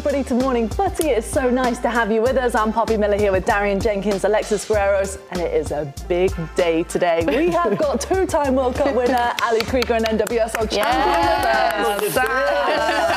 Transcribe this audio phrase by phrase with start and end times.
[0.00, 1.08] everybody to Morning Footy.
[1.08, 2.54] It's so nice to have you with us.
[2.54, 6.84] I'm Poppy Miller here with Darian Jenkins, Alexis Guerreros, and it is a big day
[6.84, 7.22] today.
[7.26, 13.09] We have got two-time World Cup winner Ali Krieger and NWSL champion with us.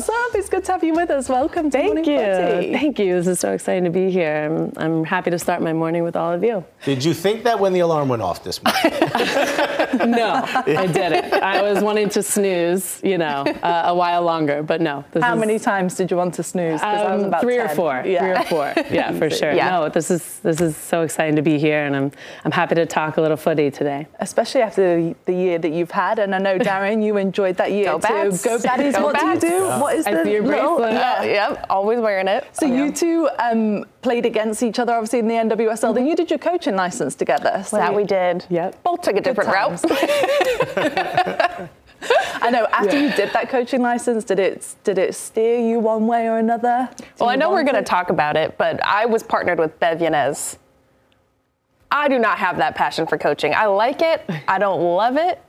[0.00, 0.34] What's up?
[0.34, 1.28] It's good to have you with us.
[1.28, 2.18] Welcome to Thank Morning you.
[2.18, 2.72] Footy.
[2.72, 3.16] Thank you.
[3.16, 4.46] This is so exciting to be here.
[4.50, 6.64] I'm, I'm happy to start my morning with all of you.
[6.86, 8.80] Did you think that when the alarm went off this morning?
[10.06, 11.34] No, I didn't.
[11.42, 15.04] I was wanting to snooze, you know, uh, a while longer, but no.
[15.10, 16.80] This How is, many times did you want to snooze?
[16.80, 18.02] 'Cause I was um, about three or four.
[18.06, 18.20] Yeah.
[18.20, 18.44] Three or
[18.74, 18.84] four.
[18.90, 19.52] Yeah, for sure.
[19.52, 19.70] Yeah.
[19.70, 22.12] No, this is this is so exciting to be here, and I'm
[22.44, 24.06] I'm happy to talk a little footy today.
[24.20, 26.18] especially after the, the year that you've had.
[26.20, 28.08] And I know, Darren, you enjoyed that year Go too.
[28.08, 28.44] Bats.
[28.44, 28.92] Go Baddies.
[28.94, 29.40] Go what Bats.
[29.40, 29.64] do you do?
[29.80, 30.94] What is I the see your little- bracelet.
[30.94, 31.22] Yeah.
[31.50, 32.46] Yep, always wearing it.
[32.52, 35.94] So you two um, played against each other, obviously in the NWSL.
[35.94, 37.62] Then you did your coaching license together.
[37.66, 38.44] So that we did.
[38.50, 38.82] Yep.
[38.82, 39.80] Both took a different route.
[42.42, 42.66] I know.
[42.72, 46.38] After you did that coaching license, did it did it steer you one way or
[46.38, 46.88] another?
[46.96, 49.78] Do Well, I know we're going to talk about it, but I was partnered with
[49.80, 50.58] Bev Yanez.
[51.90, 53.52] I do not have that passion for coaching.
[53.54, 54.24] I like it.
[54.48, 55.42] I don't love it.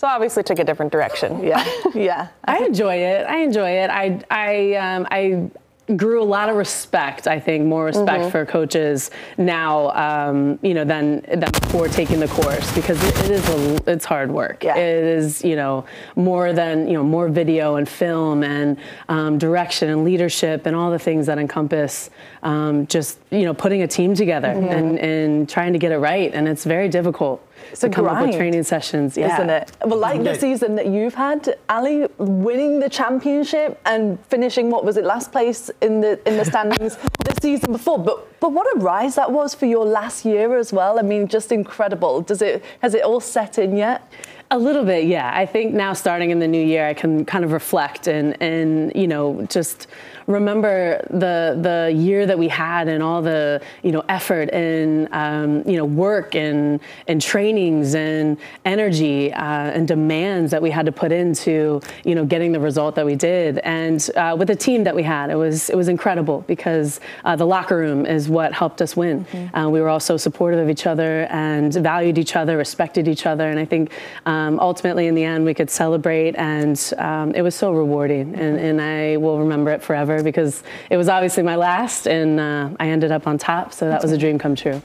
[0.00, 1.44] So obviously took a different direction.
[1.44, 1.62] Yeah,
[1.94, 2.28] yeah.
[2.46, 3.26] I enjoy it.
[3.26, 3.90] I enjoy it.
[3.90, 5.50] I I um, I
[5.94, 7.26] grew a lot of respect.
[7.26, 8.30] I think more respect Mm-hmm.
[8.30, 13.30] for coaches now, um, you know, than than before taking the course because it, it
[13.30, 14.64] is a, it's hard work.
[14.64, 14.78] Yeah.
[14.78, 15.84] It is you know
[16.16, 18.78] more than you know more video and film and
[19.10, 22.08] um, direction and leadership and all the things that encompass
[22.42, 26.32] um, just you know putting a team together and and trying to get it right.
[26.32, 27.86] And it's very difficult Mm-hmm.
[27.86, 29.16] a to come up grind, with training sessions.
[29.16, 29.34] Yeah.
[29.34, 29.72] Isn't it?
[29.84, 34.96] Well, like the season that you've had, Ali, winning the championship and finishing what was
[34.96, 37.98] it last place in the in the standings the season before.
[37.98, 40.98] But but what a rise that was for your last year as well.
[40.98, 42.22] I mean, just incredible.
[42.22, 44.10] Does it has it all set in yet?
[44.52, 45.30] A little bit, yeah.
[45.32, 48.92] I think now starting in the new year, I can kind of reflect and and
[48.96, 49.86] you know just
[50.30, 55.62] remember the the year that we had and all the you know effort and um,
[55.68, 60.92] you know work and and trainings and energy uh, and demands that we had to
[60.92, 63.58] put into you know getting the result that we did.
[63.58, 67.36] And uh, with the team that we had, it was it was incredible because uh,
[67.36, 69.26] the locker room is what helped us win.
[69.54, 73.26] Uh, we were all so supportive of each other and valued each other, respected each
[73.26, 73.92] other, and I think
[74.26, 78.58] um, ultimately in the end we could celebrate, and um, it was so rewarding, and,
[78.58, 82.88] and I will remember it forever because it was obviously my last, and uh, I
[82.88, 84.82] ended up on top, so that was a dream come true.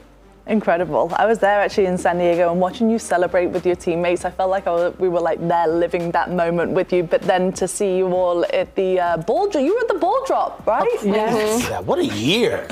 [0.47, 1.11] Incredible.
[1.15, 4.25] I was there actually in San Diego and watching you celebrate with your teammates.
[4.25, 7.01] I felt like I was, we were like there living that moment with you.
[7.01, 9.95] But then to see you all at the uh, ball drop, you were at the
[9.95, 10.87] ball drop, right?
[11.03, 11.67] Yes.
[11.67, 12.67] Yeah, what a year.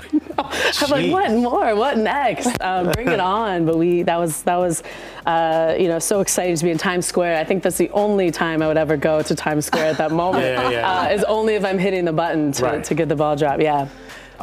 [0.81, 1.75] I'm like, what more?
[1.75, 2.49] What next?
[2.61, 3.65] Um, bring it on!
[3.65, 4.83] But we that was that was,
[5.25, 7.37] uh, you know, so excited to be in Times Square.
[7.39, 10.11] I think that's the only time I would ever go to Times Square at that
[10.23, 10.43] moment.
[10.45, 11.01] Yeah, yeah.
[11.01, 12.83] Uh, is only if I'm hitting the button to, Right.
[12.85, 13.59] to get the ball drop.
[13.59, 13.87] Yeah.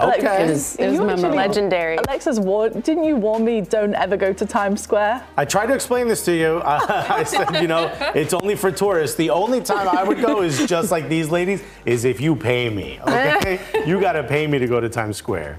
[0.02, 0.44] Okay.
[0.44, 1.12] It was, it was You memorable.
[1.26, 1.96] actually- Legendary.
[1.96, 5.22] Alexis, warned, didn't you warn me don't ever go to Times Square?
[5.36, 6.62] I tried to explain this to you.
[6.64, 9.16] Uh, I said, you know, it's only for tourists.
[9.16, 12.70] The only time I would go is just like these ladies, is if you pay
[12.70, 12.98] me.
[13.06, 15.56] Okay, you got to pay me to go to Times Square.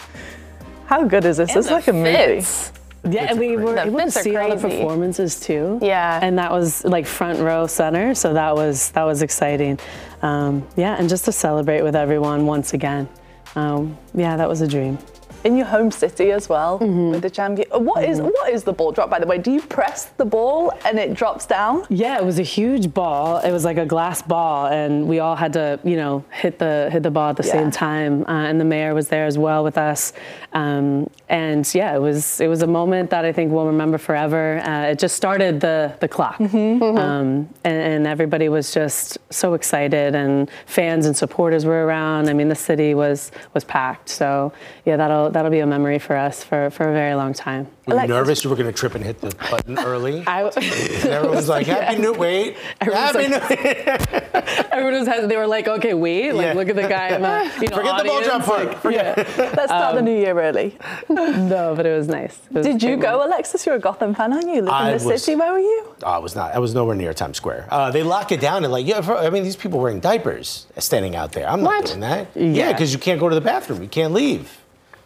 [0.86, 1.56] How good is this?
[1.56, 2.12] It's like a movie.
[2.14, 2.74] Fits.
[3.10, 5.80] Yeah, and we were The able to fits are see all the performances too.
[5.82, 6.20] Yeah.
[6.22, 9.80] and that was like front row center, so that was that was exciting.
[10.22, 13.10] Um, yeah, and just to celebrate with everyone once again.
[13.56, 14.98] Um, yeah, that was a dream.
[15.44, 17.12] In your home city as well Mm-hmm.
[17.12, 17.68] with the champion.
[17.74, 19.40] Uh, What is what is the ball drop by the way?
[19.40, 21.84] Do you press the ball and it drops down?
[21.90, 23.40] Yeah, it was a huge ball.
[23.40, 26.90] It was like a glass ball, and we all had to, you know, hit the
[26.92, 27.54] hit the ball at the Yeah.
[27.54, 28.24] same time.
[28.28, 30.14] Uh, and the mayor was there as well with us.
[30.54, 34.60] Um, and yeah, it was it was a moment that I think we'll remember forever.
[34.60, 40.14] Uh, it just started the the clock, Um, and, and everybody was just so excited,
[40.14, 42.30] and fans and supporters were around.
[42.30, 44.10] I mean, the city was was packed.
[44.10, 44.52] So
[44.86, 47.68] yeah, that'll that'll be a memory for us for for a very long time.
[47.88, 50.24] Were you nervous you were going to trip and hit the button early?
[50.28, 52.56] I, everyone's like, Happy New Wait.
[52.80, 54.32] Happy like- New
[54.72, 56.54] Everyone was they were like, okay, wait, like Yeah.
[56.54, 58.68] look at the guy in the you know, Forget the ball audience, drop part.
[58.68, 60.78] like, Forget Let's start the new year early.
[61.10, 62.40] No, but it was nice.
[62.50, 63.34] It was Did you go, moment.
[63.34, 63.66] Alexis?
[63.66, 64.62] You're a Gotham fan, aren't you?
[64.62, 65.36] Live I in the was- city.
[65.36, 65.96] Where were you?
[66.06, 66.54] I was not.
[66.54, 67.68] I was nowhere near Times Square.
[67.70, 69.02] Uh, they lock it down and like, yeah.
[69.02, 71.48] For, I mean, these people wearing diapers standing out there.
[71.50, 71.86] I'm not What?
[71.88, 72.28] doing that.
[72.36, 72.44] Yeah.
[72.46, 73.82] Yeah, because you can't go to the bathroom.
[73.82, 74.60] You can't leave.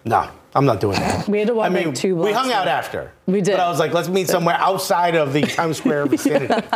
[0.04, 1.28] No, I'm not doing that.
[1.36, 2.72] We had to walk I mean, like two we hung out away.
[2.72, 3.12] after.
[3.28, 3.52] We did.
[3.52, 6.54] But I was like, let's meet somewhere outside of the Times Square vicinity.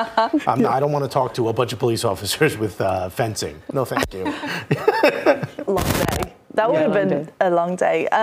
[0.47, 3.09] I'm not, I don't want to talk to a bunch of police officers with uh,
[3.09, 3.61] fencing.
[3.71, 4.25] No, thank you.
[5.65, 6.33] Long day.
[6.55, 7.27] That would Yeah, have been day.
[7.39, 8.07] a long day.
[8.11, 8.17] Uh,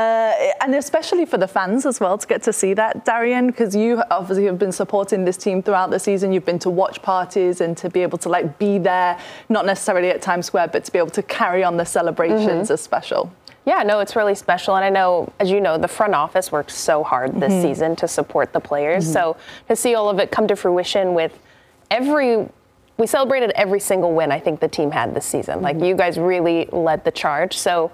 [0.62, 4.03] and especially for the fans as well to get to see that, Darian, because you
[4.11, 6.32] obviously have been supporting this team throughout the season.
[6.32, 9.19] You've been to watch parties and to be able to like be there,
[9.49, 12.81] not necessarily at Times Square, but to be able to carry on the celebrations is
[12.82, 13.32] special.
[13.67, 14.77] Yeah, no, it's really special.
[14.77, 17.63] And I know, as you know, the front office worked so hard this Mm-hmm.
[17.63, 19.11] season to support the players.
[19.13, 19.37] So
[19.69, 21.37] to see all of it come to fruition with
[21.91, 22.49] every,
[22.97, 25.63] we celebrated every single win I think the team had this season.
[25.63, 27.57] Like you guys really led the charge.
[27.59, 27.91] So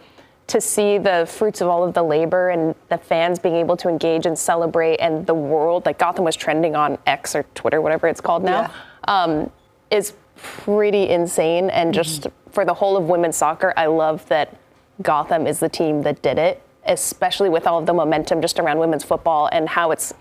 [0.48, 3.88] to see the fruits of all of the labor and the fans being able to
[3.88, 8.08] engage and celebrate and the world, like Gotham was trending on X or Twitter, whatever
[8.08, 8.70] it's called now,
[9.08, 9.50] um,
[9.90, 11.70] is pretty insane.
[11.70, 14.58] And just for the whole of women's soccer, I love that
[15.00, 18.78] Gotham is the team that did it, especially with all of the momentum just around
[18.78, 20.12] women's football and how it's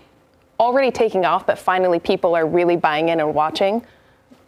[0.58, 3.84] already taking off, but finally people are really buying in and watching.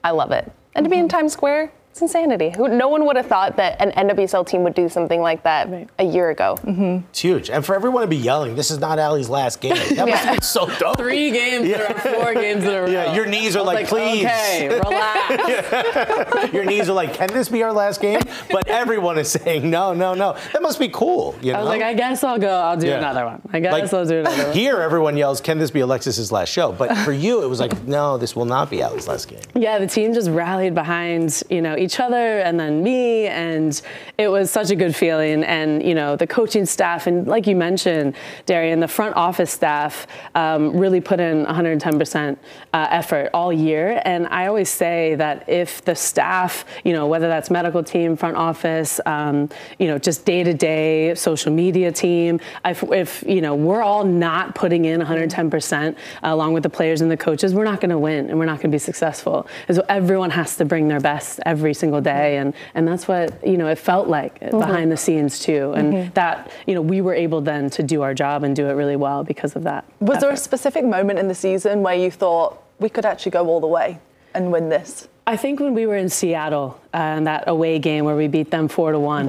[0.03, 0.50] I love it.
[0.75, 1.17] And to be in mm-hmm.
[1.17, 2.50] Times Square, it's insanity.
[2.56, 5.88] Who, no one would have thought that an NWSL team would do something like that
[6.00, 6.58] a year ago.
[6.64, 7.06] Mm-hmm.
[7.11, 7.50] It's huge.
[7.50, 9.76] And for everyone to be yelling, this is not Ali's last game.
[9.94, 10.96] That must be so dope.
[10.96, 12.88] Three games in a four games in a row.
[12.88, 14.25] Yeah, your knees are I was like, please.
[14.25, 16.52] Okay, relax.
[16.52, 18.20] Your knees are like, can this be our last game?
[18.50, 20.37] But everyone is saying, no, no, no.
[20.52, 21.37] That must be cool.
[21.43, 21.58] You know?
[21.61, 22.50] I was like, I guess I'll go.
[22.52, 22.99] I'll do Yeah.
[22.99, 23.41] another one.
[23.52, 24.52] I guess Like, I'll do another one.
[24.52, 26.73] Here, everyone yells, can this be Alexis's last show?
[26.73, 29.38] But for you, it was like, no, this will not be Ali's last game.
[29.55, 33.82] Yeah, the team just rallied behind, you know, each other and then me and
[34.19, 37.54] it was such a good feeling and, you know, the coaching staff and like you
[37.54, 38.16] mentioned,
[38.46, 42.36] Darian, the front office staff um, really put in 110%
[42.72, 47.28] uh, effort all year and I always say that if the staff, you know, whether
[47.28, 49.48] that's medical team, front office, um,
[49.78, 54.86] you know, just day-to-day social media team, if, if, you know, we're all not putting
[54.86, 58.38] in 110% along with the players and the coaches, we're not going to win and
[58.38, 59.46] we're not going to be successful.
[59.70, 63.56] So everyone has to bring their best every single day, and and that's what you
[63.56, 64.59] know it felt like mm-hmm.
[64.59, 66.12] behind the scenes too, and mm-hmm.
[66.15, 68.97] that you know we were able then to do our job and do it really
[68.97, 69.85] well because of that.
[70.00, 73.47] Was there a specific moment in the season where you thought we could actually go
[73.47, 73.99] all the way
[74.35, 75.09] and win this?
[75.26, 78.69] I think when we were in Seattle, uh, that away game where we beat them
[78.69, 79.29] four to one,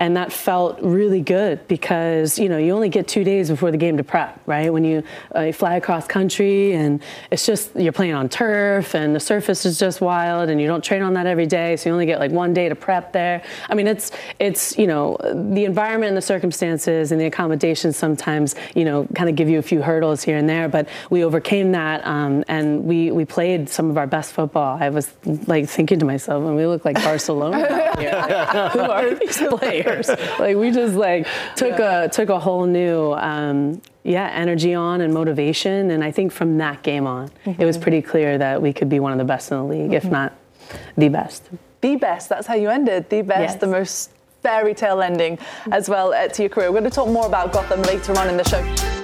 [0.00, 3.76] and that felt really good because you know you only get two days before the
[3.76, 4.72] game to prep, right?
[4.72, 5.04] When you,
[5.34, 7.00] uh, you fly across country and
[7.30, 10.82] it's just you're playing on turf and the surface is just wild and you don't
[10.82, 13.42] train on that every day, so you only get like one day to prep there.
[13.70, 14.10] I mean, it's
[14.40, 19.30] it's you know the environment and the circumstances and the accommodations sometimes you know kind
[19.30, 22.84] of give you a few hurdles here and there, but we overcame that um, and
[22.84, 24.76] we we played some of our best football.
[24.82, 25.08] I was
[25.46, 27.58] like thinking to myself, and we look like Barcelona.
[27.98, 28.20] here.
[28.70, 30.08] Who are these players?
[30.38, 35.12] Like we just like took a took a whole new um, yeah energy on and
[35.14, 38.88] motivation, and I think from that game on, it was pretty clear that we could
[38.88, 40.32] be one of the best in the league, if not
[40.96, 41.48] the best.
[41.80, 42.28] The best.
[42.28, 43.08] That's how you ended.
[43.10, 43.54] The best, Yes.
[43.56, 44.10] the most
[44.42, 45.38] fairy tale ending
[45.70, 46.70] as well uh, to your career.
[46.72, 48.95] We're going to talk more about Gotham later on in the show.